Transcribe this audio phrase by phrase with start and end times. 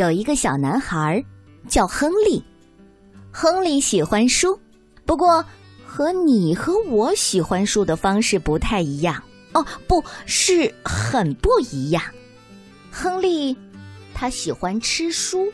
[0.00, 1.22] 有一个小男孩，
[1.68, 2.42] 叫亨利。
[3.30, 4.58] 亨利喜欢书，
[5.04, 5.44] 不过
[5.84, 9.22] 和你和我喜欢书的方式不太一样。
[9.52, 12.02] 哦，不是很不一样。
[12.90, 13.54] 亨利，
[14.14, 15.52] 他喜欢吃书。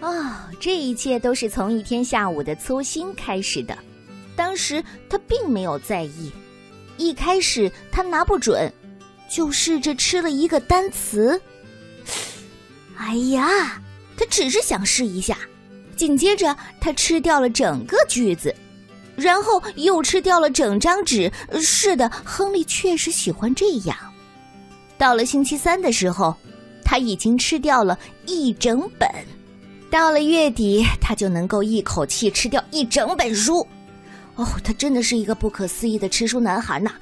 [0.00, 3.76] 啊，这一切都是从一天下午的粗心开始的。
[4.36, 6.30] 当时他并没有在意，
[6.98, 8.70] 一开始他拿不准，
[9.30, 11.40] 就试着吃了一个单词。
[12.98, 13.80] 哎呀，
[14.16, 15.38] 他只是想试一下，
[15.96, 18.54] 紧接着他吃掉了整个句子，
[19.16, 21.32] 然后又吃掉了整张纸。
[21.60, 23.96] 是的，亨利确实喜欢这样。
[24.98, 26.36] 到了星期三的时候，
[26.84, 29.08] 他已经吃掉了一整本。
[29.90, 33.66] 到了月底，他就能够一口气吃掉一整本书。
[34.34, 36.92] 哦，他真的是一个不可思议的吃书男孩呐！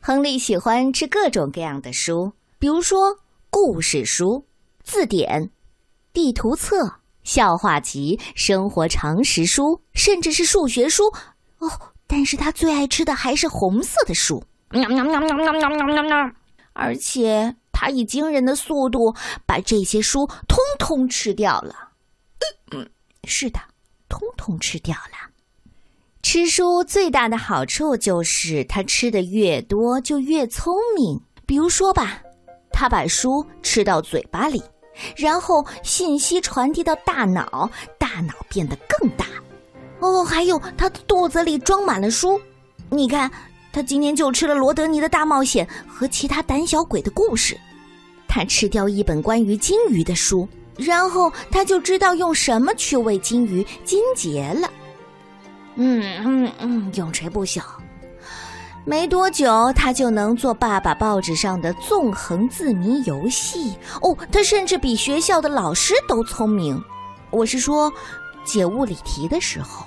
[0.00, 3.18] 亨利喜欢吃各种各样的书，比如说
[3.50, 4.44] 故事书、
[4.82, 5.50] 字典、
[6.12, 6.92] 地图册、
[7.22, 11.04] 笑话集、生活常识书，甚至是数学书。
[11.58, 11.70] 哦，
[12.06, 14.42] 但是他最爱吃的还是红色的书。
[16.72, 17.56] 而且。
[17.80, 19.14] 他以惊人的速度
[19.46, 21.90] 把这些书通通吃掉了。
[22.72, 22.90] 嗯，
[23.22, 23.60] 是的，
[24.08, 25.30] 通通吃掉了。
[26.20, 31.22] 吃书最大的好处就是他吃的越多就越聪明。
[31.46, 32.20] 比如说吧，
[32.78, 34.62] 他把书吃到嘴巴里，
[35.16, 39.26] 然后信息传递到大脑，大脑变得更大。
[39.98, 42.40] 哦，还有他的肚子里装满了书。
[42.88, 43.28] 你看，
[43.72, 47.58] 他今天就吃了罗德尼的大冒险和其他胆小鬼的故事。
[48.28, 54.70] 他吃掉一本关于金鱼的书，然后他就知道用什么去喂金鱼金结了。
[55.74, 57.60] 嗯嗯嗯，永垂不朽。
[58.88, 63.76] 没多久他就能做爸爸报纸上的纵横字谜游戏。
[64.00, 66.82] 哦他甚至比学校的老师都聪明
[67.28, 67.92] 我是说
[68.44, 69.84] 解物理题的时候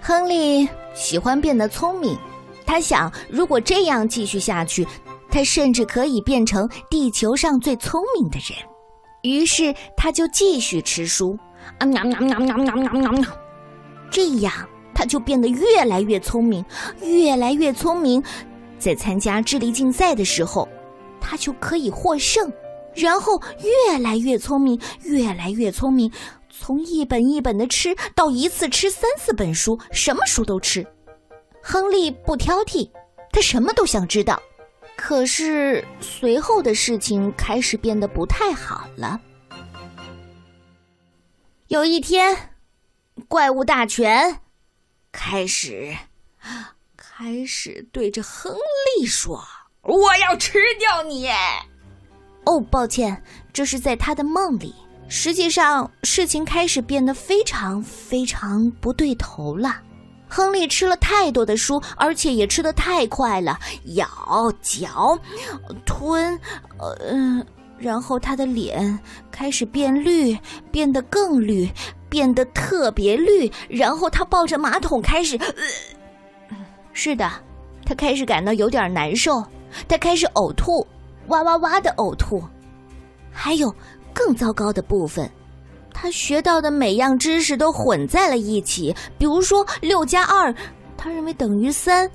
[0.00, 2.18] 亨利喜欢变得聪明
[2.66, 4.84] 他想如果这样继续下去
[5.30, 8.58] 他甚至可以变成地球上最聪明的人。
[9.22, 11.38] 于是他就继续吃书。
[11.78, 13.30] 啊喵喵喵喵喵喵喵。
[14.10, 14.52] 这样
[15.00, 16.62] 他就变得越来越聪明，
[17.00, 18.22] 越来越聪明。
[18.78, 20.68] 在参加智力竞赛的时候，
[21.18, 22.52] 他就可以获胜，
[22.94, 26.12] 然后越来越聪明，越来越聪明，
[26.50, 30.86] 从一本一本的吃到一次吃三四本书，什么书都吃。
[31.62, 32.90] 亨利不挑剔，
[33.32, 34.38] 他什么都想知道。
[34.96, 39.18] 可是随后的事情开始变得不太好了。
[41.68, 42.36] 有一天，
[43.28, 44.38] 怪物大全
[45.12, 45.94] 开始
[46.96, 48.54] 开始对着亨
[48.98, 49.42] 利说
[49.82, 51.28] ：“我要吃掉你！”
[52.46, 53.22] 哦，抱歉，
[53.52, 54.74] 这是在他的梦里。
[55.08, 59.82] 实际上，事情开始变得非常非常不对头了。
[60.28, 63.58] 亨利吃了太多的书，而且也吃得太快了，
[63.96, 65.18] 咬、嚼、
[65.84, 66.38] 吞，
[66.78, 67.44] 呃，
[67.76, 68.98] 然后他的脸
[69.32, 70.38] 开始变绿，
[70.70, 71.68] 变得更绿，
[72.10, 75.38] 变得特别绿，然后他抱着马桶开始，
[76.92, 77.30] 是的，
[77.86, 79.42] 他开始感到有点难受，
[79.88, 80.86] 他开始呕吐，
[81.28, 82.42] 哇哇哇的呕吐，
[83.32, 83.72] 还有
[84.12, 85.30] 更糟糕的部分。
[85.92, 90.54] 他学到的每样知识都混在了一起，比如说六加二，
[90.96, 92.08] 他认为等于三；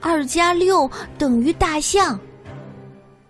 [0.00, 2.18] 二加六等于大象。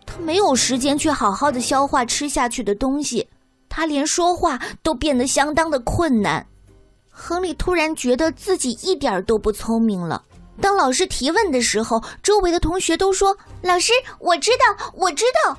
[0.04, 3.26] 他没有时间去好好的消化吃下去的东西，
[3.74, 6.46] 他连说话都变得相当的困难。
[7.10, 10.22] 亨利突然觉得自己一点都不聪明了。
[10.60, 13.34] 当老师提问的时候，周围的同学都说
[13.64, 15.56] ：“老师，我知道，我知道。”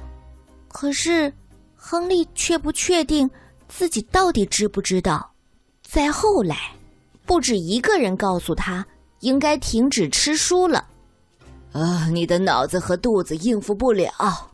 [0.69, 1.33] 可是，
[1.75, 3.27] 亨利却不确定。
[3.67, 5.31] 自己到底知不知道？
[5.81, 6.55] 再后来，
[7.25, 8.85] 不止一个人告诉他
[9.21, 10.85] 应该停止吃书了。
[11.71, 14.11] 啊，你的脑子和肚子应付不了，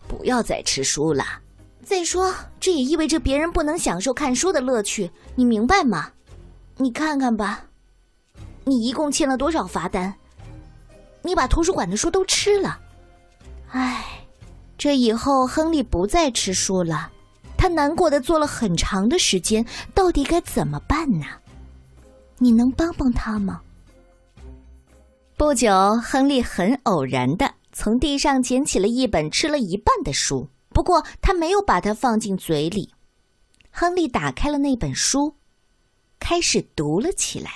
[0.08, 1.26] 不要再吃书了。
[1.90, 6.12] 再说，这也意味着别人不能享受看书的乐趣，你明白吗？
[6.78, 7.66] 你看看吧，
[8.64, 10.14] 你一共欠了多少罚单？
[11.24, 12.80] 你把图书馆的书都吃了。
[13.72, 14.06] 唉，
[14.78, 17.12] 这以后亨利不再吃书了。
[17.58, 19.66] 他难过的坐了很长的时间，
[19.96, 21.26] 到底该怎么办呢？
[22.38, 23.62] 你能帮帮他吗？
[25.36, 25.72] 不久，
[26.04, 30.48] 亨利很偶然的从地上捡起了一本吃了一半的书，
[30.80, 32.90] 不过他没有把它放进嘴里。
[33.70, 35.36] 亨利打开了那本书，
[36.22, 37.52] 开始读了起来。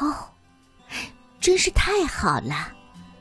[0.00, 0.16] 哦，
[1.38, 2.72] 真是太好了！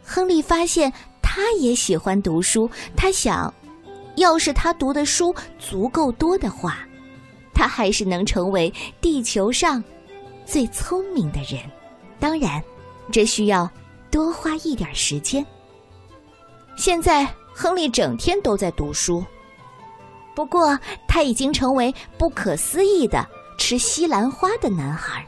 [0.01, 3.53] 亨利发现他也喜欢读书，他想。
[4.15, 6.77] 要是他读的书足够多的话，
[7.53, 9.83] 他还是能成为地球上
[10.45, 11.61] 最聪明的人。
[12.17, 12.63] 当然，
[13.11, 13.69] 这需要
[14.09, 15.45] 多花一点时间。
[16.77, 19.23] 现在，亨利整天都在读书，
[20.35, 20.77] 不过
[21.07, 23.25] 他已经成为不可思议的
[23.57, 25.25] 吃西兰花的男孩。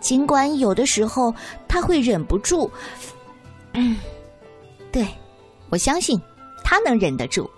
[0.00, 1.34] 尽管有的时候
[1.66, 2.70] 他会忍不住，
[3.72, 3.96] 嗯，
[4.92, 5.06] 对，
[5.70, 6.20] 我相信
[6.62, 7.50] 他能忍得住。